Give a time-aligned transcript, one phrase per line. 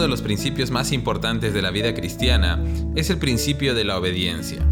[0.00, 2.58] los principios más importantes de la vida cristiana
[2.96, 4.66] es el principio de la obediencia.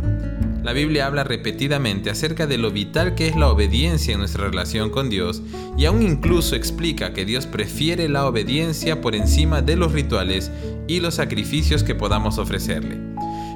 [0.63, 4.91] La Biblia habla repetidamente acerca de lo vital que es la obediencia en nuestra relación
[4.91, 5.43] con Dios
[5.79, 10.51] y aún incluso explica que Dios prefiere la obediencia por encima de los rituales
[10.89, 12.99] y los sacrificios que podamos ofrecerle.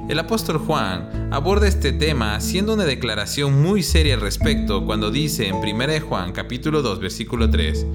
[0.07, 5.47] El apóstol Juan aborda este tema haciendo una declaración muy seria al respecto cuando dice
[5.47, 7.87] en 1 Juan capítulo 2 versículo 3,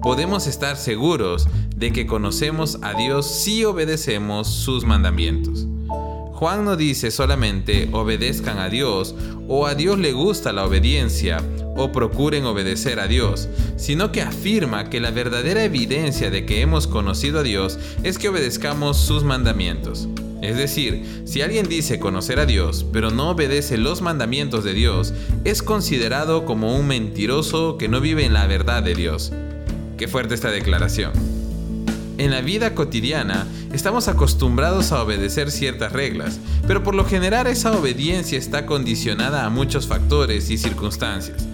[0.00, 5.66] podemos estar seguros de que conocemos a Dios si obedecemos sus mandamientos.
[6.34, 9.16] Juan no dice solamente obedezcan a Dios
[9.48, 11.42] o a Dios le gusta la obediencia
[11.76, 16.86] o procuren obedecer a Dios, sino que afirma que la verdadera evidencia de que hemos
[16.86, 20.08] conocido a Dios es que obedezcamos sus mandamientos.
[20.46, 25.12] Es decir, si alguien dice conocer a Dios, pero no obedece los mandamientos de Dios,
[25.42, 29.32] es considerado como un mentiroso que no vive en la verdad de Dios.
[29.98, 31.10] Qué fuerte esta declaración.
[32.16, 37.72] En la vida cotidiana estamos acostumbrados a obedecer ciertas reglas, pero por lo general esa
[37.76, 41.44] obediencia está condicionada a muchos factores y circunstancias.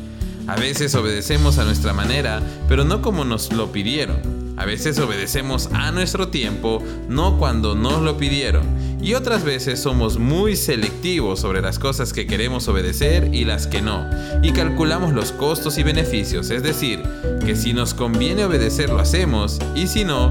[0.47, 4.52] A veces obedecemos a nuestra manera, pero no como nos lo pidieron.
[4.56, 8.67] A veces obedecemos a nuestro tiempo, no cuando nos lo pidieron.
[9.03, 13.83] Y otras veces somos muy selectivos sobre las cosas que queremos obedecer y las que
[13.83, 14.09] no.
[14.42, 17.03] Y calculamos los costos y beneficios, es decir,
[17.44, 20.31] que si nos conviene obedecer lo hacemos y si no,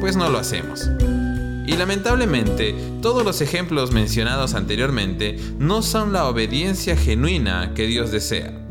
[0.00, 0.88] pues no lo hacemos.
[1.66, 8.61] Y lamentablemente, todos los ejemplos mencionados anteriormente no son la obediencia genuina que Dios desea.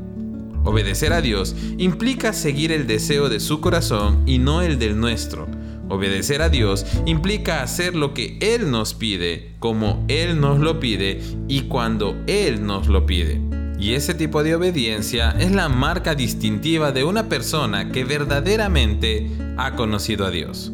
[0.64, 5.48] Obedecer a Dios implica seguir el deseo de su corazón y no el del nuestro.
[5.90, 11.20] Obedecer a Dios implica hacer lo que Él nos pide, como Él nos lo pide
[11.48, 13.42] y cuando Él nos lo pide.
[13.80, 19.76] Y ese tipo de obediencia es la marca distintiva de una persona que verdaderamente ha
[19.76, 20.72] conocido a Dios.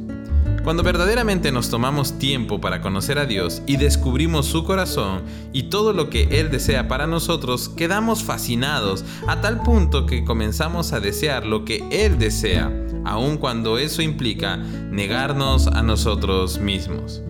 [0.67, 5.21] Cuando verdaderamente nos tomamos tiempo para conocer a Dios y descubrimos su corazón
[5.53, 10.91] y todo lo que Él desea para nosotros, quedamos fascinados a tal punto que comenzamos
[10.91, 12.69] a desear lo que Él desea,
[13.05, 17.21] aun cuando eso implica negarnos a nosotros mismos.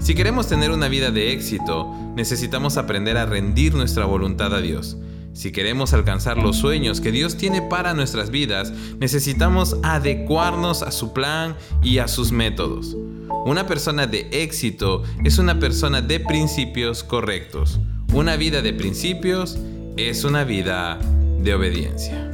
[0.00, 4.96] Si queremos tener una vida de éxito, necesitamos aprender a rendir nuestra voluntad a Dios
[5.32, 11.12] si queremos alcanzar los sueños que Dios tiene para nuestras vidas, necesitamos adecuarnos a su
[11.12, 12.96] plan y a sus métodos.
[13.44, 17.80] Una persona de éxito es una persona de principios correctos.
[18.12, 19.58] Una vida de principios
[19.96, 20.98] es una vida
[21.40, 22.28] de obediencia.